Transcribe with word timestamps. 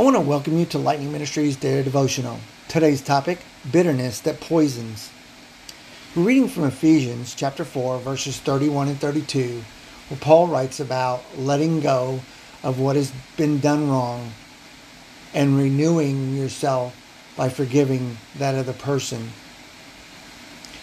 I 0.00 0.02
want 0.02 0.16
to 0.16 0.20
welcome 0.20 0.58
you 0.58 0.64
to 0.64 0.78
Lightning 0.78 1.12
Ministries 1.12 1.56
Daily 1.56 1.82
Devotional. 1.82 2.40
Today's 2.68 3.02
topic 3.02 3.40
bitterness 3.70 4.18
that 4.20 4.40
poisons. 4.40 5.10
We're 6.16 6.22
reading 6.22 6.48
from 6.48 6.64
Ephesians 6.64 7.34
chapter 7.34 7.66
4, 7.66 7.98
verses 7.98 8.38
31 8.38 8.88
and 8.88 8.98
32, 8.98 9.62
where 10.08 10.18
Paul 10.18 10.46
writes 10.46 10.80
about 10.80 11.22
letting 11.36 11.80
go 11.80 12.20
of 12.62 12.80
what 12.80 12.96
has 12.96 13.12
been 13.36 13.60
done 13.60 13.90
wrong 13.90 14.32
and 15.34 15.58
renewing 15.58 16.34
yourself 16.34 16.96
by 17.36 17.50
forgiving 17.50 18.16
that 18.36 18.54
other 18.54 18.72
person. 18.72 19.32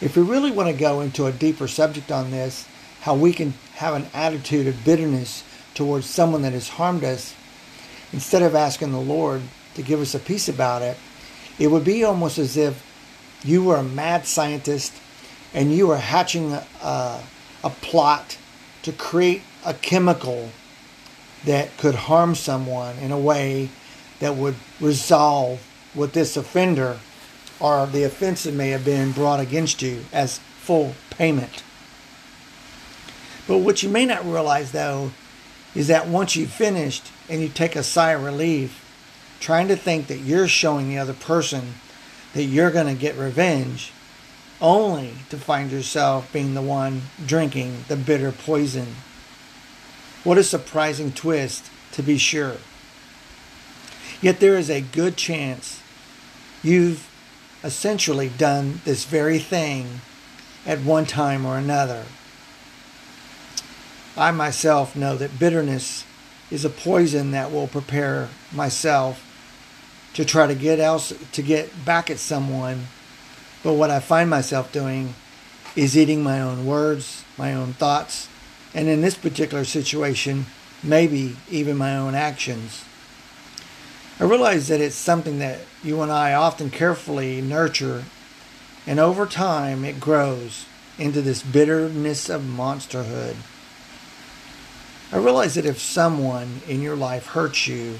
If 0.00 0.16
we 0.16 0.22
really 0.22 0.52
want 0.52 0.68
to 0.68 0.80
go 0.80 1.00
into 1.00 1.26
a 1.26 1.32
deeper 1.32 1.66
subject 1.66 2.12
on 2.12 2.30
this, 2.30 2.64
how 3.00 3.16
we 3.16 3.32
can 3.32 3.54
have 3.74 3.94
an 3.94 4.06
attitude 4.14 4.68
of 4.68 4.84
bitterness 4.84 5.42
towards 5.74 6.06
someone 6.06 6.42
that 6.42 6.52
has 6.52 6.68
harmed 6.68 7.02
us, 7.02 7.34
instead 8.12 8.42
of 8.42 8.54
asking 8.54 8.92
the 8.92 9.00
Lord 9.00 9.42
to 9.74 9.82
give 9.82 10.00
us 10.00 10.14
a 10.14 10.18
peace 10.18 10.48
about 10.48 10.82
it, 10.82 10.96
it 11.58 11.68
would 11.68 11.84
be 11.84 12.04
almost 12.04 12.38
as 12.38 12.56
if 12.56 12.86
you 13.44 13.64
were 13.64 13.76
a 13.76 13.82
mad 13.82 14.26
scientist 14.26 14.94
and 15.54 15.72
you 15.72 15.88
were 15.88 15.98
hatching 15.98 16.52
a, 16.52 17.22
a 17.62 17.70
plot 17.70 18.38
to 18.82 18.92
create 18.92 19.42
a 19.64 19.74
chemical 19.74 20.50
that 21.44 21.76
could 21.78 21.94
harm 21.94 22.34
someone 22.34 22.96
in 22.98 23.10
a 23.10 23.18
way 23.18 23.68
that 24.20 24.36
would 24.36 24.54
resolve 24.80 25.60
what 25.94 26.12
this 26.12 26.36
offender 26.36 26.98
or 27.58 27.86
the 27.86 28.04
offense 28.04 28.44
that 28.44 28.54
may 28.54 28.70
have 28.70 28.84
been 28.84 29.12
brought 29.12 29.40
against 29.40 29.82
you 29.82 30.04
as 30.12 30.38
full 30.38 30.94
payment. 31.10 31.62
But 33.46 33.58
what 33.58 33.82
you 33.82 33.88
may 33.88 34.06
not 34.06 34.24
realize, 34.24 34.72
though, 34.72 35.10
is 35.74 35.88
that 35.88 36.08
once 36.08 36.36
you've 36.36 36.50
finished 36.50 37.10
and 37.28 37.40
you 37.40 37.48
take 37.48 37.76
a 37.76 37.82
sigh 37.82 38.12
of 38.12 38.24
relief, 38.24 38.84
trying 39.40 39.68
to 39.68 39.76
think 39.76 40.08
that 40.08 40.18
you're 40.18 40.48
showing 40.48 40.88
the 40.88 40.98
other 40.98 41.14
person 41.14 41.74
that 42.34 42.44
you're 42.44 42.70
going 42.70 42.86
to 42.86 43.00
get 43.00 43.16
revenge, 43.16 43.92
only 44.60 45.14
to 45.30 45.38
find 45.38 45.70
yourself 45.70 46.30
being 46.32 46.54
the 46.54 46.62
one 46.62 47.02
drinking 47.24 47.84
the 47.88 47.96
bitter 47.96 48.32
poison. 48.32 48.88
What 50.22 50.38
a 50.38 50.44
surprising 50.44 51.12
twist, 51.12 51.70
to 51.92 52.02
be 52.02 52.18
sure. 52.18 52.56
Yet 54.20 54.40
there 54.40 54.58
is 54.58 54.68
a 54.68 54.82
good 54.82 55.16
chance 55.16 55.80
you've 56.62 57.08
essentially 57.64 58.28
done 58.28 58.80
this 58.84 59.04
very 59.04 59.38
thing 59.38 60.00
at 60.66 60.80
one 60.80 61.06
time 61.06 61.46
or 61.46 61.56
another. 61.56 62.04
I 64.16 64.30
myself 64.32 64.96
know 64.96 65.16
that 65.16 65.38
bitterness 65.38 66.04
is 66.50 66.64
a 66.64 66.70
poison 66.70 67.30
that 67.30 67.52
will 67.52 67.68
prepare 67.68 68.28
myself 68.52 69.26
to 70.14 70.24
try 70.24 70.46
to 70.46 70.54
get 70.54 70.80
else 70.80 71.12
to 71.32 71.42
get 71.42 71.84
back 71.84 72.10
at 72.10 72.18
someone. 72.18 72.88
But 73.62 73.74
what 73.74 73.90
I 73.90 74.00
find 74.00 74.28
myself 74.28 74.72
doing 74.72 75.14
is 75.76 75.96
eating 75.96 76.22
my 76.22 76.40
own 76.40 76.66
words, 76.66 77.24
my 77.38 77.54
own 77.54 77.74
thoughts, 77.74 78.28
and 78.74 78.88
in 78.88 79.00
this 79.00 79.14
particular 79.14 79.64
situation, 79.64 80.46
maybe 80.82 81.36
even 81.50 81.76
my 81.76 81.96
own 81.96 82.14
actions. 82.14 82.84
I 84.18 84.24
realize 84.24 84.68
that 84.68 84.80
it's 84.80 84.96
something 84.96 85.38
that 85.38 85.60
you 85.82 86.02
and 86.02 86.10
I 86.10 86.34
often 86.34 86.70
carefully 86.70 87.40
nurture, 87.40 88.04
and 88.86 88.98
over 88.98 89.26
time 89.26 89.84
it 89.84 90.00
grows 90.00 90.66
into 90.98 91.22
this 91.22 91.42
bitterness 91.42 92.28
of 92.28 92.44
monsterhood. 92.44 93.36
I 95.12 95.16
realize 95.16 95.54
that 95.56 95.66
if 95.66 95.80
someone 95.80 96.60
in 96.68 96.82
your 96.82 96.94
life 96.94 97.26
hurts 97.26 97.66
you, 97.66 97.98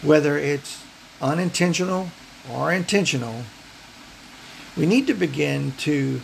whether 0.00 0.38
it's 0.38 0.82
unintentional 1.20 2.08
or 2.50 2.72
intentional, 2.72 3.42
we 4.76 4.86
need 4.86 5.06
to 5.06 5.14
begin 5.14 5.72
to 5.78 6.22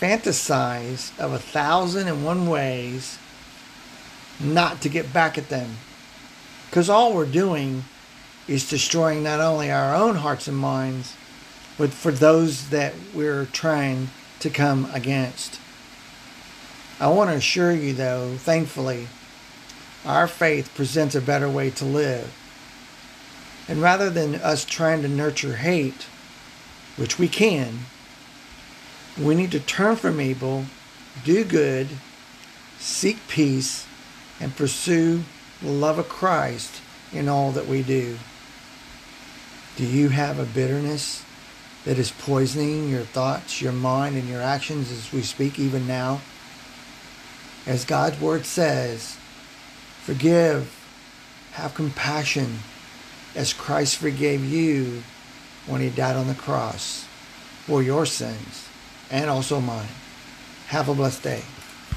fantasize 0.00 1.16
of 1.18 1.32
a 1.32 1.38
thousand 1.38 2.08
and 2.08 2.24
one 2.24 2.48
ways 2.48 3.18
not 4.40 4.80
to 4.80 4.88
get 4.88 5.12
back 5.12 5.36
at 5.36 5.50
them. 5.50 5.76
Because 6.70 6.88
all 6.88 7.12
we're 7.12 7.26
doing 7.26 7.84
is 8.48 8.70
destroying 8.70 9.22
not 9.22 9.40
only 9.40 9.70
our 9.70 9.94
own 9.94 10.16
hearts 10.16 10.48
and 10.48 10.56
minds, 10.56 11.14
but 11.76 11.90
for 11.90 12.10
those 12.10 12.70
that 12.70 12.94
we're 13.14 13.44
trying 13.46 14.08
to 14.38 14.48
come 14.48 14.90
against. 14.94 15.60
I 17.00 17.08
want 17.08 17.30
to 17.30 17.36
assure 17.36 17.72
you, 17.72 17.94
though, 17.94 18.36
thankfully, 18.36 19.08
our 20.04 20.28
faith 20.28 20.74
presents 20.74 21.14
a 21.14 21.22
better 21.22 21.48
way 21.48 21.70
to 21.70 21.84
live. 21.86 22.36
And 23.66 23.80
rather 23.80 24.10
than 24.10 24.34
us 24.34 24.66
trying 24.66 25.00
to 25.02 25.08
nurture 25.08 25.56
hate, 25.56 26.06
which 26.96 27.18
we 27.18 27.26
can, 27.26 27.80
we 29.18 29.34
need 29.34 29.50
to 29.52 29.60
turn 29.60 29.96
from 29.96 30.20
evil, 30.20 30.66
do 31.24 31.42
good, 31.42 31.88
seek 32.78 33.26
peace, 33.28 33.86
and 34.38 34.54
pursue 34.54 35.22
the 35.62 35.70
love 35.70 35.98
of 35.98 36.08
Christ 36.08 36.82
in 37.14 37.30
all 37.30 37.50
that 37.52 37.66
we 37.66 37.82
do. 37.82 38.18
Do 39.76 39.86
you 39.86 40.10
have 40.10 40.38
a 40.38 40.44
bitterness 40.44 41.24
that 41.86 41.98
is 41.98 42.10
poisoning 42.10 42.90
your 42.90 43.04
thoughts, 43.04 43.62
your 43.62 43.72
mind, 43.72 44.16
and 44.16 44.28
your 44.28 44.42
actions 44.42 44.92
as 44.92 45.12
we 45.12 45.22
speak 45.22 45.58
even 45.58 45.86
now? 45.86 46.20
As 47.70 47.84
God's 47.84 48.20
Word 48.20 48.46
says, 48.46 49.16
forgive, 50.02 50.74
have 51.52 51.72
compassion, 51.72 52.58
as 53.36 53.52
Christ 53.52 53.96
forgave 53.98 54.44
you 54.44 55.04
when 55.68 55.80
He 55.80 55.88
died 55.88 56.16
on 56.16 56.26
the 56.26 56.34
cross 56.34 57.06
for 57.66 57.80
your 57.80 58.06
sins 58.06 58.66
and 59.08 59.30
also 59.30 59.60
mine. 59.60 59.86
Have 60.66 60.88
a 60.88 60.94
blessed 60.96 61.22
day. 61.22 61.44